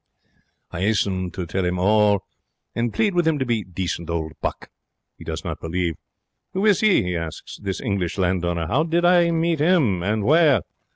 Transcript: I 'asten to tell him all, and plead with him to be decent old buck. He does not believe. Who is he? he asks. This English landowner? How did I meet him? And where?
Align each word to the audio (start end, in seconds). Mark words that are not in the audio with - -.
I 0.71 0.81
'asten 0.85 1.29
to 1.33 1.45
tell 1.45 1.63
him 1.63 1.77
all, 1.77 2.23
and 2.73 2.91
plead 2.91 3.13
with 3.13 3.27
him 3.27 3.37
to 3.37 3.45
be 3.45 3.63
decent 3.63 4.09
old 4.09 4.31
buck. 4.41 4.71
He 5.15 5.23
does 5.23 5.43
not 5.45 5.61
believe. 5.61 5.93
Who 6.53 6.65
is 6.65 6.79
he? 6.79 7.03
he 7.03 7.15
asks. 7.15 7.57
This 7.61 7.79
English 7.79 8.17
landowner? 8.17 8.65
How 8.65 8.81
did 8.81 9.05
I 9.05 9.29
meet 9.29 9.59
him? 9.59 10.01
And 10.01 10.23
where? 10.23 10.61